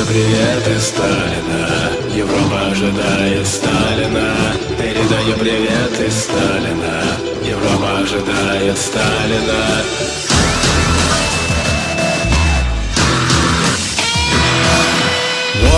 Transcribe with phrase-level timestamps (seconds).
[0.00, 1.90] Передаю привет из Сталина.
[2.14, 4.34] Европа ожидает Сталина.
[4.78, 7.02] Передаю привет из Сталина.
[7.44, 10.29] Европа ожидает Сталина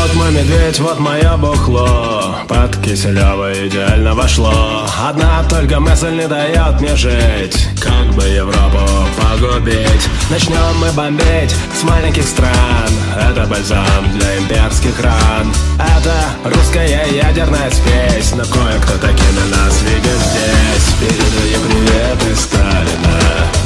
[0.02, 2.34] Вот мой медведь, вот мое бухло.
[2.48, 4.84] Под Киселева идеально вошло.
[5.00, 7.68] Одна только мысль не дает мне жить.
[7.80, 8.80] Как бы Европу
[9.16, 10.08] погубить?
[10.28, 12.90] Начнем мы бомбить с маленьких стран.
[13.16, 15.52] Это бальзам для имперских ран.
[15.78, 18.32] Это русская ядерная спесь.
[18.32, 20.96] Но кое-кто такими нас видит здесь.
[20.98, 23.20] Передаю привет из Сталина.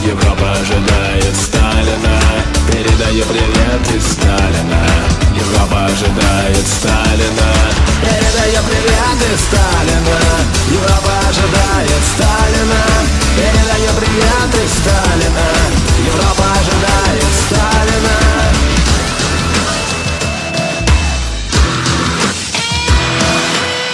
[0.05, 4.81] Европа ожидает Сталина Передаю привет из Сталина.
[5.35, 7.49] Европа ожидает Сталина.
[8.03, 10.19] Передаю привет из Сталина.
[10.71, 12.81] Европа ожидает Сталина.
[13.37, 15.47] Передаю привет из Сталина.
[16.07, 17.77] Европа ожидает Сталина.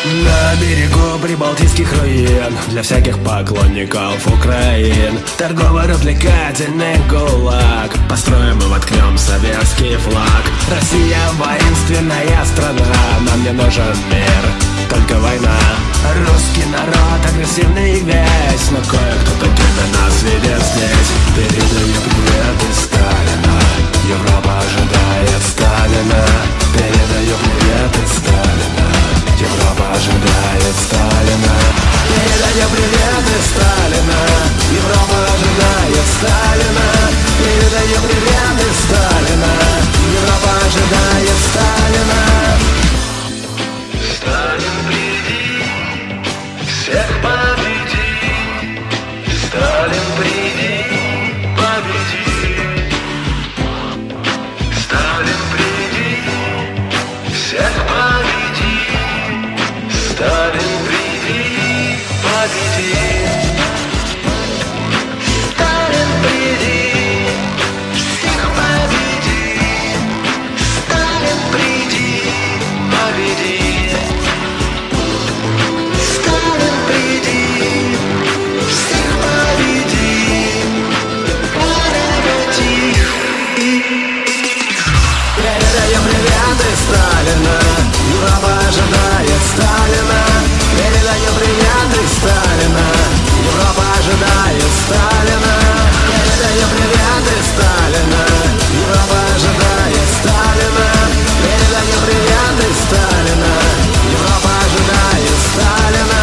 [0.05, 5.19] На берегу прибалтийских руин Для всяких поклонников Украин.
[5.39, 7.72] Торгово-развлекательный гулаг
[8.13, 10.45] Построим и воткнем советский флаг.
[10.71, 12.85] Россия воинственная страна
[13.21, 14.45] Нам не нужен мир,
[14.91, 15.57] только война.
[16.21, 21.11] Русский народ агрессивный весь Но кое-кто такими нас видит здесь.
[21.35, 23.59] Передаю привет из Сталина
[24.07, 26.23] Европа ожидает Сталина.
[26.75, 28.89] Передаю привет из Сталина
[29.41, 34.21] Европа ожидает Сталина Передаю привет из Сталина
[34.71, 36.87] Европа ожидает Сталина
[37.39, 40.02] Передаю привет из Сталина
[93.63, 95.55] Европа ожидает Сталина.
[96.09, 98.23] Передаю привет из Сталина.
[98.75, 100.89] Европа ожидает Сталина.
[101.45, 103.53] Передаю привет из Сталина.
[104.11, 106.21] Европа ожидает Сталина.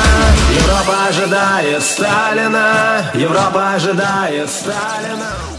[0.60, 3.12] Европа ожидает Сталина.
[3.14, 5.59] Европа ожидает Сталина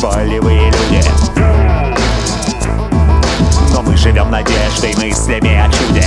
[0.00, 1.02] полевые люди.
[3.72, 6.04] Но мы живем надеждой, мыслями о чуде.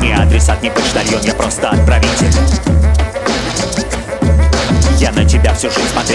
[0.00, 2.32] Не адресат, не почтальон, я просто отправитель.
[4.98, 6.07] Я на тебя всю жизнь смотрел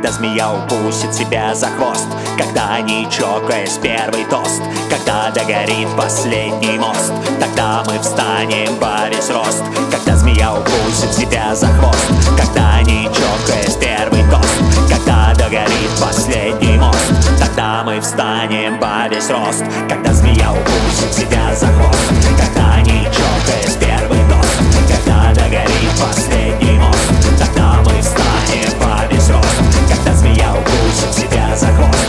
[0.00, 2.06] Когда змея укусит себя за хвост
[2.38, 9.64] Когда они чокаясь первый тост Когда догорит последний мост Тогда мы встанем во весь рост
[9.90, 17.12] Когда змея укусит себя за хвост Когда они чокаясь первый тост Когда догорит последний мост
[17.40, 23.74] Тогда мы встанем во весь рост Когда змея укусит себя за хвост Когда они чокаясь
[23.74, 26.87] первый тост Когда догорит последний мост
[31.58, 32.07] укусит себя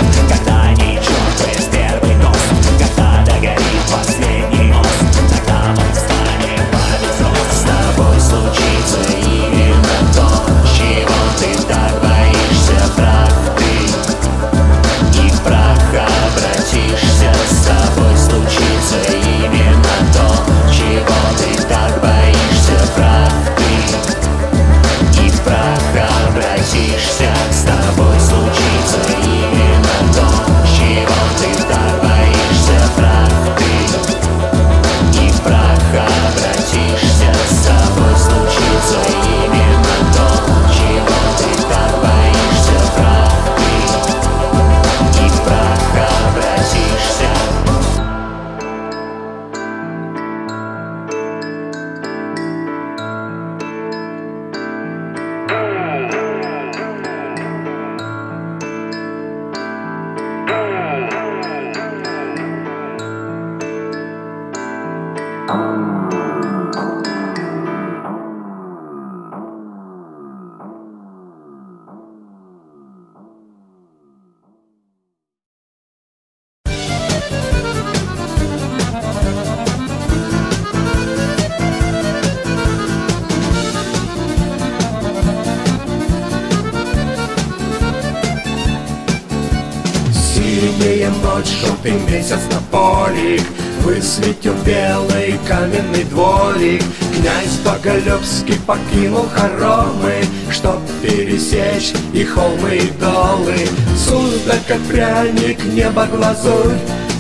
[91.80, 93.44] желтый месяц на полик
[93.82, 96.84] Высветил белый каменный дворик.
[97.16, 103.56] Князь Боголюбский покинул хоромы Чтоб пересечь и холмы, и долы.
[103.98, 106.78] Сударь, как пряник, небо глазурь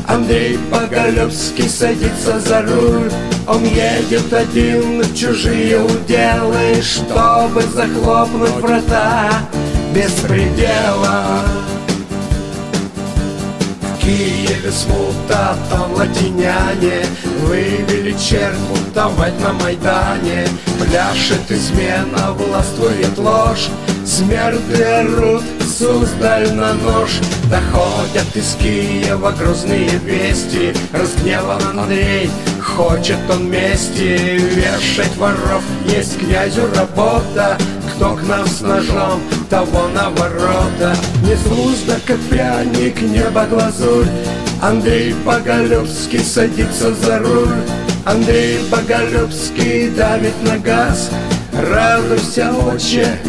[0.08, 3.12] Андрей Боголюбский садится за руль.
[3.48, 9.30] Он едет один в чужие уделы Чтобы захлопнуть врата
[9.94, 11.69] беспредела в
[14.10, 17.06] Киеве смута, там латиняне
[17.42, 20.48] Вывели черт бунтовать на Майдане?
[20.80, 23.70] Пляшет измена, властвует ложь
[24.04, 27.20] Смерды орут, Суздаль на нож.
[27.50, 34.40] Доходят из Киева грозные вести Разгневан Андрей, хочет он мести.
[34.56, 37.58] Вешать воров есть князю работа
[38.00, 44.08] Кто к нам с ножом, того на ворота Не слузда, как пряник, небо глазурь.
[44.62, 47.50] Андрей Боголюбский садится за руль.
[48.06, 51.10] Андрей Боголюбский давит на газ.
[51.52, 53.20] Радуйся, отче,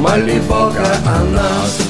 [0.00, 1.87] моли Бога о нас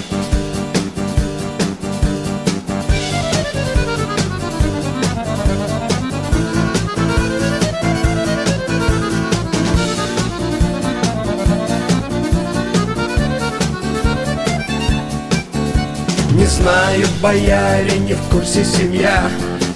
[16.59, 19.31] Не знают бояре, не в курсе семья.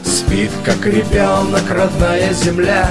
[0.05, 2.91] Спит, как ребенок, родная земля.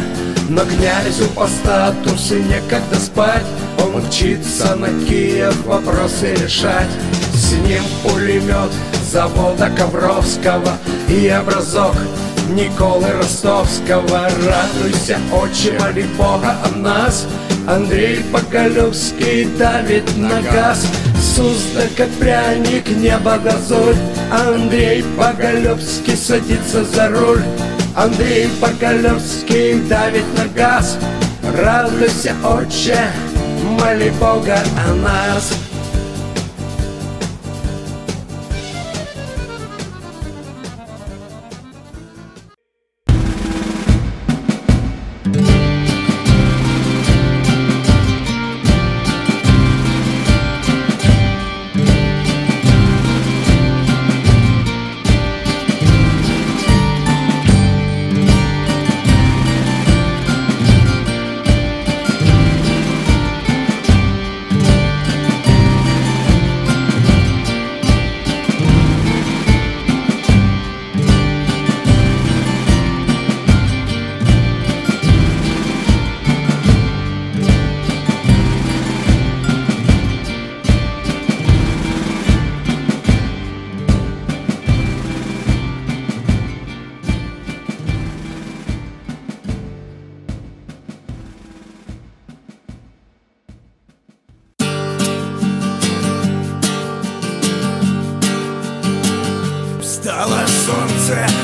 [0.50, 3.46] Но князю по статусу некогда спать.
[3.80, 6.90] Он мчится на Киев вопросы решать.
[7.34, 8.72] С ним пулемет
[9.12, 10.78] завода Ковровского
[11.10, 11.96] И образок
[12.50, 14.30] Николы Ростовского.
[14.46, 17.28] Радуйся, отче, моли Бога о нас.
[17.68, 20.86] Андрей Поколюбский давит на газ
[21.22, 23.96] Сузда, как пряник, небо газуль
[24.32, 27.44] Андрей Боголюбский садится за руль.
[27.96, 30.98] Андрей Боголюбский давит на газ.
[31.58, 32.98] Радуйся, отче,
[33.64, 35.54] моли Бога о нас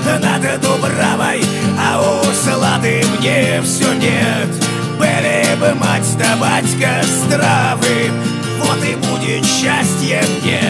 [0.08, 1.44] солнце над Дубравой,
[1.80, 4.48] а у Слады мне все нет.
[4.98, 8.12] Были бы мать да батька здравы,
[8.60, 10.62] вот и будет счастье мне.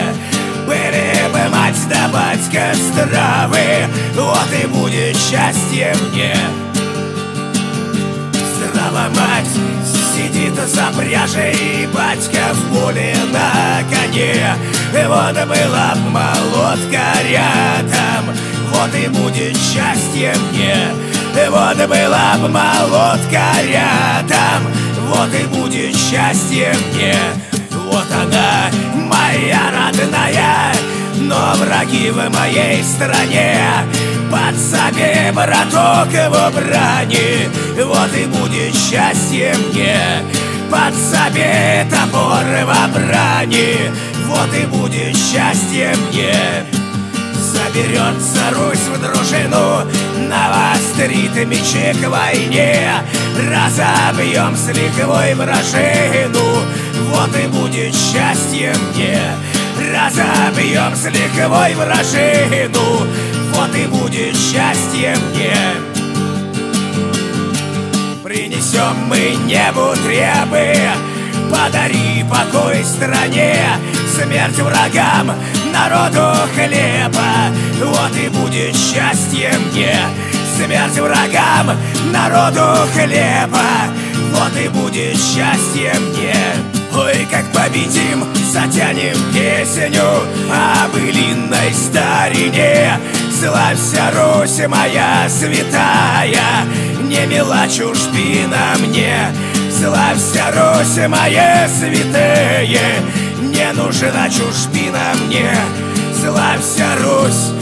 [0.66, 6.36] Были бы мать да батька здравы, вот и будет счастье мне.
[8.56, 9.48] Здрава мать
[10.14, 14.54] сидит за пряжей, батька в поле на коне.
[14.92, 18.34] Вот была б молотка рядом,
[18.72, 20.76] вот и будет счастье мне.
[21.50, 24.66] Вот была б молотка рядом,
[25.08, 27.14] вот и будет счастье мне.
[27.70, 30.72] Вот она, моя родная,
[31.20, 33.60] но враги в моей стране.
[34.30, 37.48] Подсоби, браток, его брани.
[37.82, 39.96] Вот и будет счастье мне.
[40.70, 43.90] Подсоби топор во брани.
[44.26, 46.77] Вот и будет счастье мне
[47.58, 49.84] Соберется Русь в дружину.
[50.28, 52.92] Навострит мечи к войне.
[53.36, 56.62] Разобьем с лихвой вражину.
[57.10, 59.20] Вот и будет счастье мне.
[59.76, 63.06] Разобьем с лихвой вражину.
[63.54, 65.56] Вот и будет счастье мне.
[68.22, 70.74] Принесем мы небу требы
[71.50, 73.56] Подари покой стране.
[74.14, 75.32] Смерть врагам,
[75.78, 77.52] народу хлеба.
[77.80, 79.96] Вот и будет счастье мне
[80.56, 81.76] Смерть врагам,
[82.12, 83.86] народу хлеба.
[84.32, 86.34] Вот и будет счастье мне.
[86.94, 90.02] Ой, как победим, затянем песню
[90.50, 92.98] О былинной старине.
[93.38, 96.64] Славься, Русь моя святая
[97.04, 99.32] Не мила чужбина мне.
[99.70, 102.66] Славься, Русь моя святая
[103.58, 105.50] Не нужна чужбина мне.
[106.14, 107.58] Славься, Русь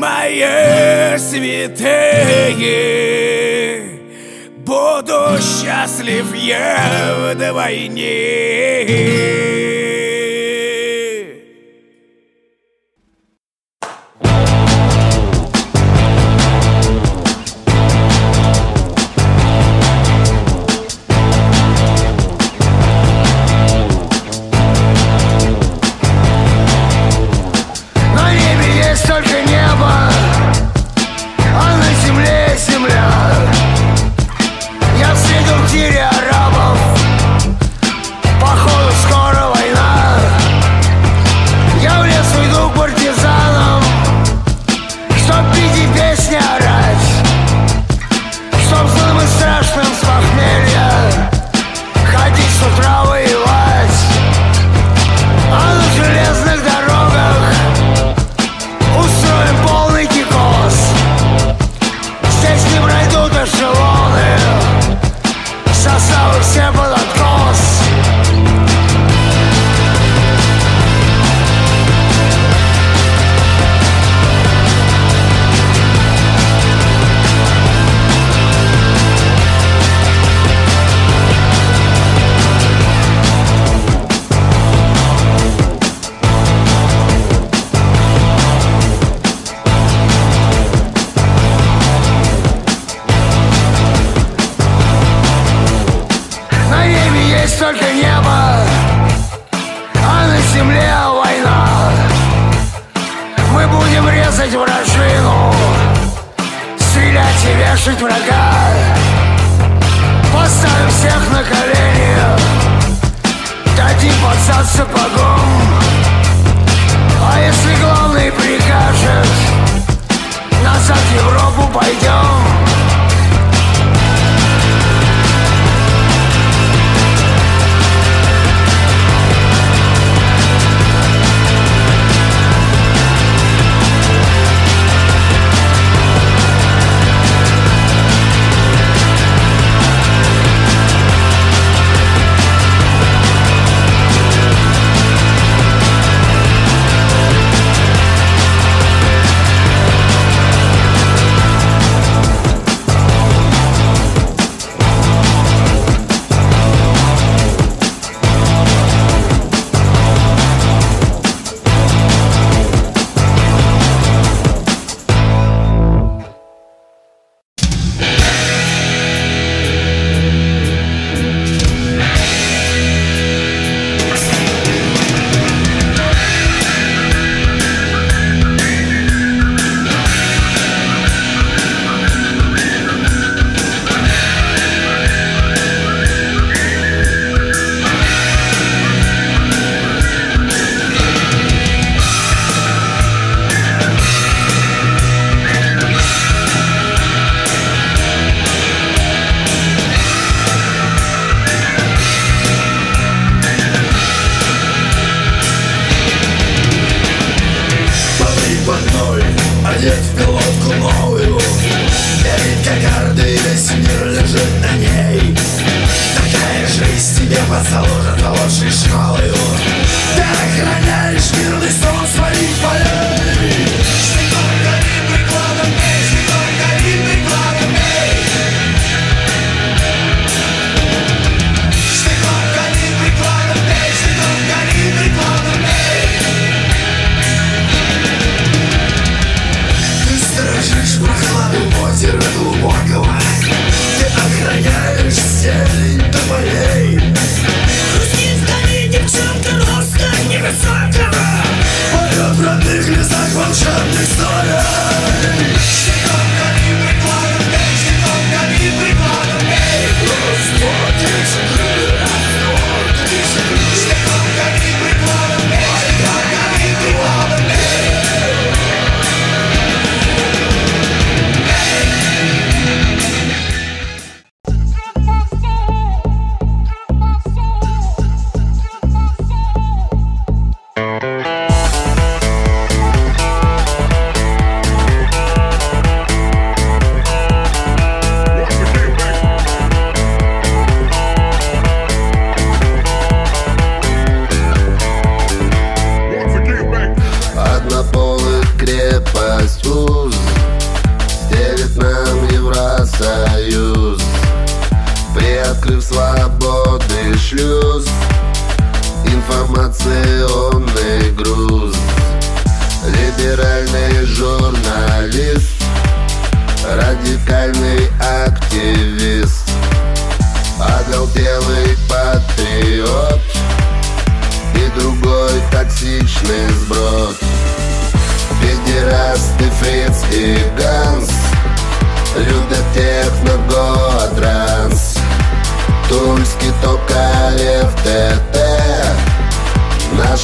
[0.00, 2.54] моя святая
[4.58, 8.00] Буду счастлив я вдвойне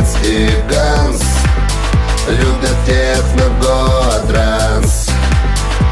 [0.00, 1.22] Дэнс и Ганс.
[2.26, 5.08] Любят техно, гоа, транс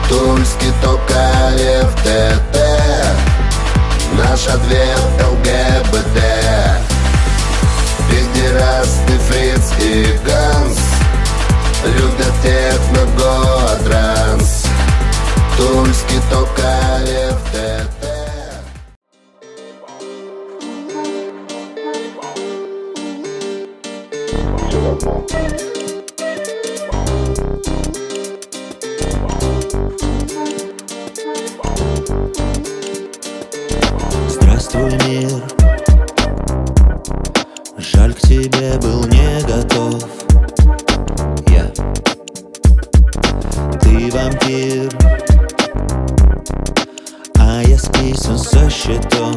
[0.09, 2.57] Тульский токарев ТТ
[4.15, 6.21] Наш ответ ЛГБТ
[8.09, 10.79] Педерасты Фриц и Ганс.
[11.85, 14.65] Любят техно, гоа, транс
[15.57, 17.98] Тульский токарев ТТ
[47.59, 49.35] Снимая с писем со счетов.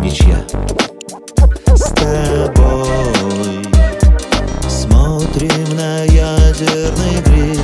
[0.00, 0.44] Ничья.
[1.76, 3.64] С тобой.
[4.68, 7.60] Смотрим на ядерный гриб.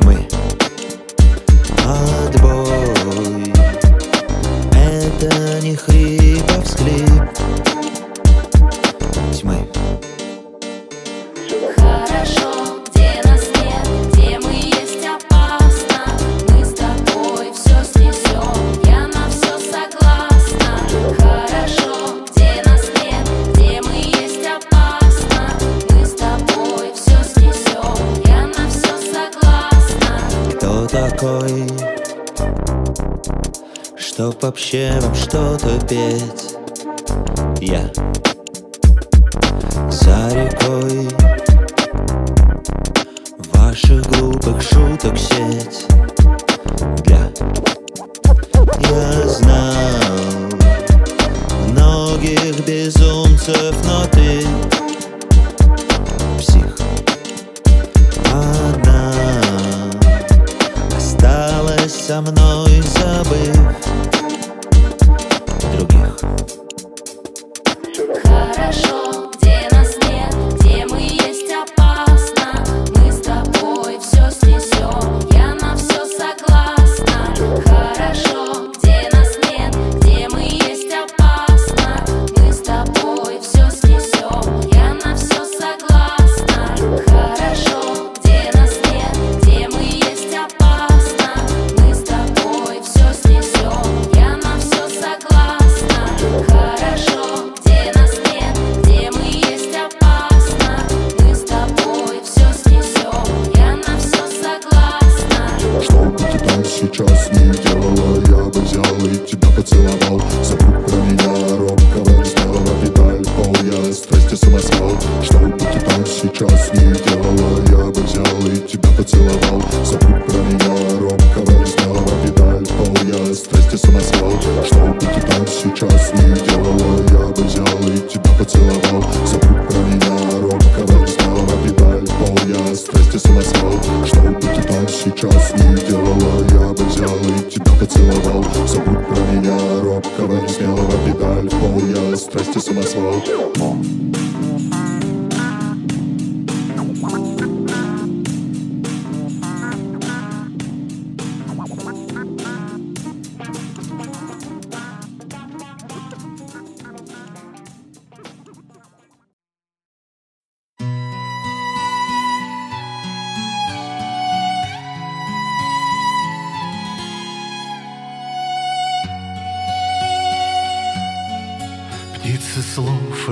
[0.00, 0.26] Мы.
[1.86, 3.52] Отбой.
[4.72, 6.62] Это не хрип, а
[34.42, 36.56] вообще вам что-то петь?
[37.60, 37.90] Я
[39.90, 41.08] за рекой.
[43.52, 45.99] Ваших глупых шуток сеть.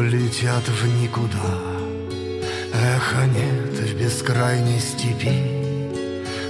[0.01, 1.59] Летят в никуда.
[2.73, 5.33] Эхо нет в бескрайней степи,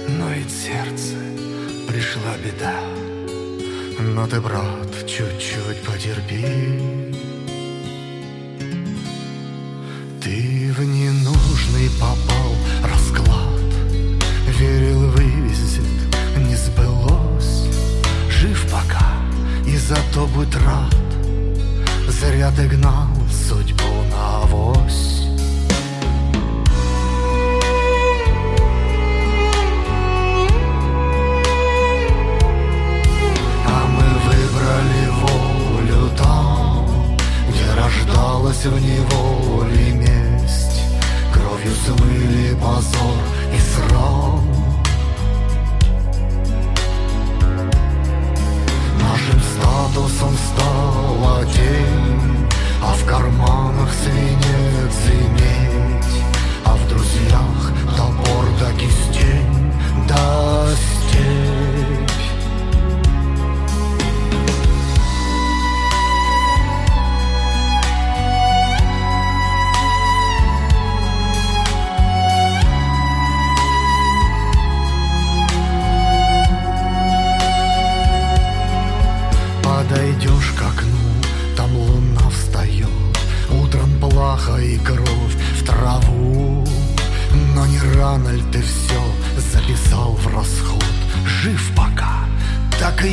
[0.07, 1.15] но и сердце
[1.87, 2.75] пришла беда.
[3.99, 6.45] Но ты, брат, чуть-чуть потерпи.
[10.21, 13.73] Ты в ненужный попал расклад,
[14.59, 15.83] верил вывезет,
[16.37, 17.67] не сбылось.
[18.29, 19.11] Жив пока,
[19.65, 20.95] и зато будь рад.
[22.19, 25.23] Рыцарь отогнал судьбу на авось
[33.65, 40.81] А мы выбрали волю там Где рождалась в неволе месть
[41.31, 43.15] Кровью смыли позор
[43.55, 44.48] и срам.
[49.89, 52.47] лотосом стала тень,
[52.81, 56.23] А в карманах свинец иметь,
[56.65, 59.73] А в друзьях топор да кистень,
[60.07, 61.58] да стень.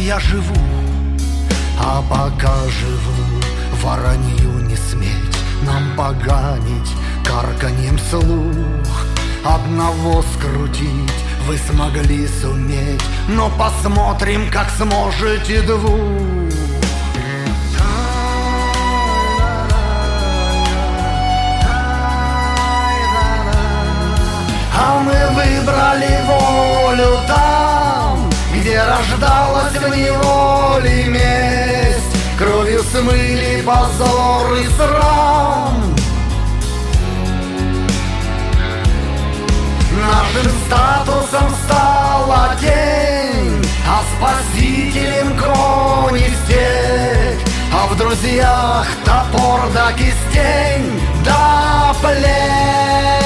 [0.07, 0.55] я живу,
[1.81, 3.43] а пока живу,
[3.83, 6.93] воронью не сметь нам поганить
[7.25, 9.05] карканьем слух.
[9.45, 15.91] Одного скрутить вы смогли суметь, но посмотрим, как сможете двух.
[24.79, 27.66] А мы выбрали волю да
[28.77, 32.39] рождалась в неволе месть.
[32.39, 35.97] Кровью смыли позор и срам.
[40.07, 51.95] Нашим статусом стала тень А спасителем кони степь А в друзьях топор да кистень да
[52.03, 53.26] плеть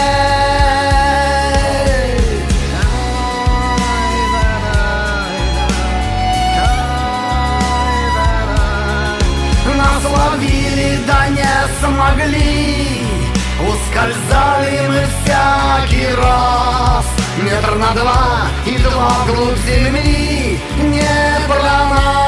[11.10, 11.46] ловили, да не
[11.80, 13.06] смогли.
[13.60, 17.04] Ускользали мы всякий раз.
[17.42, 20.58] Метр на два и два вглубь земли.
[20.82, 22.19] Не про нас